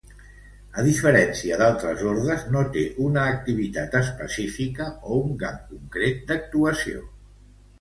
[0.83, 7.07] A diferència d'altres ordes, no té una activitat específica o un camp concret d'actuació.